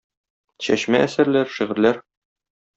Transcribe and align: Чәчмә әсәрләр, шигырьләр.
Чәчмә 0.67 1.03
әсәрләр, 1.09 1.53
шигырьләр. 1.59 2.05